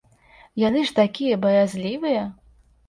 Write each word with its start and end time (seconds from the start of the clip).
Яны 0.61 0.81
ж 0.89 0.95
такія 1.01 1.41
баязлівыя! 1.47 2.27